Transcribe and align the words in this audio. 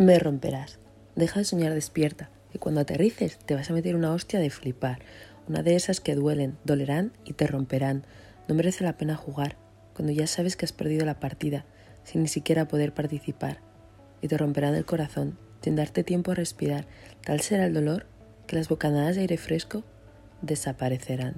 Me 0.00 0.18
romperás. 0.18 0.78
Deja 1.14 1.40
de 1.40 1.44
soñar 1.44 1.74
despierta, 1.74 2.30
que 2.50 2.58
cuando 2.58 2.80
aterrices 2.80 3.36
te 3.36 3.54
vas 3.54 3.68
a 3.68 3.74
meter 3.74 3.94
una 3.94 4.14
hostia 4.14 4.40
de 4.40 4.48
flipar, 4.48 5.00
una 5.46 5.62
de 5.62 5.76
esas 5.76 6.00
que 6.00 6.14
duelen, 6.14 6.56
dolerán 6.64 7.12
y 7.26 7.34
te 7.34 7.46
romperán. 7.46 8.06
No 8.48 8.54
merece 8.54 8.82
la 8.82 8.96
pena 8.96 9.14
jugar, 9.14 9.58
cuando 9.92 10.10
ya 10.14 10.26
sabes 10.26 10.56
que 10.56 10.64
has 10.64 10.72
perdido 10.72 11.04
la 11.04 11.20
partida, 11.20 11.66
sin 12.02 12.22
ni 12.22 12.28
siquiera 12.28 12.66
poder 12.66 12.94
participar, 12.94 13.58
y 14.22 14.28
te 14.28 14.38
romperán 14.38 14.74
el 14.74 14.86
corazón, 14.86 15.36
sin 15.60 15.76
darte 15.76 16.02
tiempo 16.02 16.30
a 16.30 16.34
respirar. 16.34 16.86
Tal 17.22 17.42
será 17.42 17.66
el 17.66 17.74
dolor 17.74 18.06
que 18.46 18.56
las 18.56 18.70
bocanadas 18.70 19.16
de 19.16 19.20
aire 19.20 19.36
fresco 19.36 19.84
desaparecerán. 20.40 21.34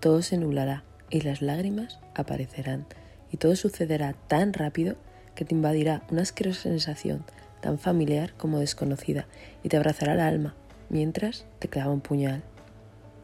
Todo 0.00 0.20
se 0.20 0.36
nublará 0.36 0.84
y 1.08 1.22
las 1.22 1.40
lágrimas 1.40 1.98
aparecerán, 2.14 2.84
y 3.32 3.38
todo 3.38 3.56
sucederá 3.56 4.12
tan 4.28 4.52
rápido 4.52 4.96
que 5.34 5.46
te 5.46 5.54
invadirá 5.54 6.02
una 6.10 6.20
asquerosa 6.20 6.64
sensación 6.64 7.24
tan 7.60 7.78
familiar 7.78 8.34
como 8.36 8.58
desconocida, 8.58 9.26
y 9.62 9.68
te 9.68 9.76
abrazará 9.76 10.14
el 10.14 10.20
alma, 10.20 10.54
mientras 10.88 11.46
te 11.58 11.68
clava 11.68 11.92
un 11.92 12.00
puñal. 12.00 12.42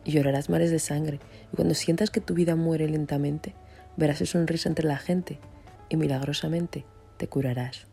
Y 0.05 0.13
llorarás 0.13 0.51
mares 0.51 0.71
de 0.71 0.79
sangre, 0.79 1.21
y 1.53 1.57
cuando 1.57 1.75
sientas 1.75 2.11
que 2.11 2.21
tu 2.21 2.35
vida 2.35 2.57
muere 2.57 2.89
lentamente, 2.89 3.55
verás 3.97 4.19
su 4.19 4.27
sonrisa 4.27 4.69
entre 4.69 4.87
la 4.87 4.97
gente, 4.97 5.39
y 5.89 5.97
milagrosamente 5.97 6.85
te 7.17 7.29
curarás. 7.29 7.87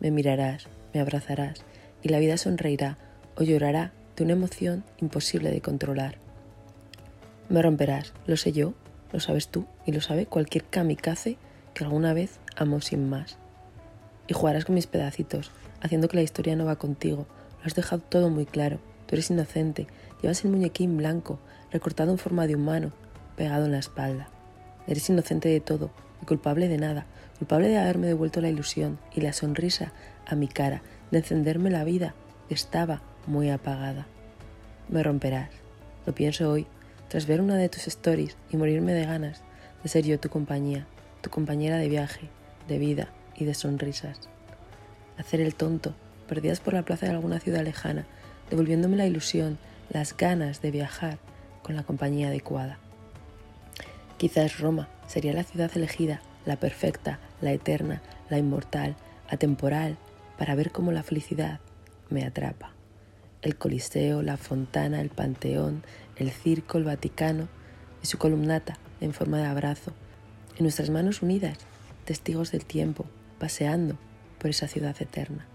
Me 0.00 0.10
mirarás, 0.10 0.66
me 0.92 1.00
abrazarás, 1.00 1.64
y 2.02 2.08
la 2.08 2.18
vida 2.18 2.36
sonreirá 2.36 2.98
o 3.36 3.42
llorará 3.42 3.92
de 4.16 4.24
una 4.24 4.32
emoción 4.32 4.84
imposible 5.00 5.50
de 5.50 5.60
controlar. 5.60 6.16
Me 7.48 7.62
romperás, 7.62 8.12
lo 8.26 8.36
sé 8.36 8.52
yo, 8.52 8.74
lo 9.12 9.20
sabes 9.20 9.48
tú, 9.48 9.66
y 9.86 9.92
lo 9.92 10.00
sabe 10.00 10.26
cualquier 10.26 10.64
kamikaze 10.64 11.36
que 11.74 11.84
alguna 11.84 12.14
vez 12.14 12.38
amó 12.56 12.80
sin 12.80 13.08
más. 13.08 13.38
Y 14.28 14.34
jugarás 14.34 14.64
con 14.64 14.74
mis 14.74 14.86
pedacitos, 14.86 15.50
haciendo 15.80 16.08
que 16.08 16.16
la 16.16 16.22
historia 16.22 16.56
no 16.56 16.64
va 16.64 16.76
contigo. 16.76 17.26
Lo 17.60 17.66
has 17.66 17.74
dejado 17.74 18.02
todo 18.02 18.30
muy 18.30 18.46
claro. 18.46 18.78
Tú 19.06 19.16
eres 19.16 19.30
inocente, 19.30 19.86
llevas 20.22 20.44
el 20.44 20.50
muñequín 20.50 20.96
blanco, 20.96 21.38
recortado 21.70 22.12
en 22.12 22.18
forma 22.18 22.46
de 22.46 22.54
humano, 22.54 22.92
pegado 23.36 23.66
en 23.66 23.72
la 23.72 23.78
espalda. 23.78 24.28
Eres 24.86 25.08
inocente 25.10 25.48
de 25.48 25.60
todo 25.60 25.90
y 26.22 26.26
culpable 26.26 26.68
de 26.68 26.78
nada, 26.78 27.06
culpable 27.38 27.68
de 27.68 27.78
haberme 27.78 28.06
devuelto 28.06 28.40
la 28.40 28.48
ilusión 28.48 28.98
y 29.14 29.20
la 29.20 29.32
sonrisa 29.32 29.92
a 30.26 30.34
mi 30.34 30.48
cara, 30.48 30.82
de 31.10 31.18
encenderme 31.18 31.70
la 31.70 31.84
vida 31.84 32.14
que 32.48 32.54
estaba 32.54 33.02
muy 33.26 33.50
apagada. 33.50 34.06
Me 34.88 35.02
romperás, 35.02 35.50
lo 36.06 36.14
pienso 36.14 36.50
hoy, 36.50 36.66
tras 37.08 37.26
ver 37.26 37.40
una 37.40 37.56
de 37.56 37.68
tus 37.68 37.86
stories 37.86 38.36
y 38.50 38.56
morirme 38.56 38.92
de 38.92 39.04
ganas 39.04 39.42
de 39.82 39.88
ser 39.88 40.04
yo 40.04 40.18
tu 40.18 40.28
compañía, 40.28 40.86
tu 41.20 41.30
compañera 41.30 41.76
de 41.76 41.88
viaje, 41.88 42.28
de 42.68 42.78
vida 42.78 43.08
de 43.44 43.54
sonrisas 43.54 44.28
hacer 45.18 45.40
el 45.40 45.54
tonto, 45.54 45.94
perdidas 46.28 46.60
por 46.60 46.74
la 46.74 46.82
plaza 46.82 47.06
de 47.06 47.12
alguna 47.12 47.40
ciudad 47.40 47.62
lejana, 47.62 48.06
devolviéndome 48.50 48.96
la 48.96 49.06
ilusión, 49.06 49.58
las 49.90 50.16
ganas 50.16 50.60
de 50.62 50.70
viajar 50.70 51.18
con 51.62 51.76
la 51.76 51.82
compañía 51.82 52.28
adecuada. 52.28 52.78
Quizás 54.18 54.58
Roma 54.58 54.88
sería 55.06 55.32
la 55.32 55.44
ciudad 55.44 55.70
elegida, 55.74 56.22
la 56.44 56.56
perfecta, 56.56 57.18
la 57.40 57.52
eterna, 57.52 58.02
la 58.30 58.38
inmortal, 58.38 58.96
atemporal, 59.28 59.96
para 60.38 60.54
ver 60.54 60.72
cómo 60.72 60.92
la 60.92 61.02
felicidad 61.02 61.60
me 62.10 62.24
atrapa. 62.24 62.72
El 63.42 63.56
Coliseo, 63.56 64.22
la 64.22 64.36
Fontana, 64.36 65.00
el 65.00 65.10
Panteón, 65.10 65.82
el 66.16 66.30
Circo, 66.30 66.78
el 66.78 66.84
Vaticano 66.84 67.48
y 68.02 68.06
su 68.06 68.18
columnata 68.18 68.78
en 69.00 69.12
forma 69.12 69.38
de 69.38 69.46
abrazo, 69.46 69.92
en 70.56 70.64
nuestras 70.64 70.90
manos 70.90 71.22
unidas, 71.22 71.58
testigos 72.04 72.52
del 72.52 72.64
tiempo, 72.64 73.06
paseando 73.42 73.98
por 74.38 74.50
esa 74.50 74.68
ciudad 74.68 74.94
eterna. 75.00 75.48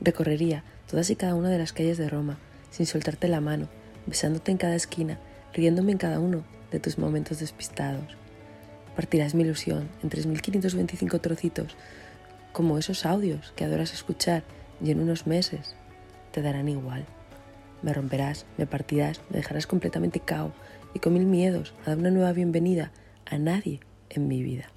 Recorrería 0.00 0.62
todas 0.88 1.10
y 1.10 1.16
cada 1.16 1.34
una 1.34 1.50
de 1.50 1.58
las 1.58 1.72
calles 1.72 1.98
de 1.98 2.08
Roma, 2.08 2.38
sin 2.70 2.86
soltarte 2.86 3.26
la 3.26 3.40
mano, 3.40 3.68
besándote 4.06 4.52
en 4.52 4.58
cada 4.58 4.76
esquina, 4.76 5.18
riéndome 5.52 5.90
en 5.90 5.98
cada 5.98 6.20
uno 6.20 6.44
de 6.70 6.78
tus 6.78 6.98
momentos 6.98 7.40
despistados. 7.40 8.16
Partirás 8.94 9.34
mi 9.34 9.42
ilusión 9.42 9.88
en 10.04 10.10
3.525 10.10 11.20
trocitos, 11.20 11.74
como 12.52 12.78
esos 12.78 13.04
audios 13.04 13.52
que 13.56 13.64
adoras 13.64 13.92
escuchar 13.92 14.44
y 14.80 14.92
en 14.92 15.00
unos 15.00 15.26
meses 15.26 15.74
te 16.30 16.42
darán 16.42 16.68
igual. 16.68 17.06
Me 17.82 17.92
romperás, 17.92 18.46
me 18.56 18.68
partirás, 18.68 19.20
me 19.30 19.38
dejarás 19.38 19.66
completamente 19.66 20.20
cao 20.20 20.52
y 20.94 21.00
con 21.00 21.14
mil 21.14 21.26
miedos 21.26 21.74
a 21.82 21.90
dar 21.90 21.98
una 21.98 22.10
nueva 22.12 22.32
bienvenida 22.32 22.92
a 23.24 23.36
nadie 23.36 23.80
en 24.10 24.28
mi 24.28 24.44
vida. 24.44 24.75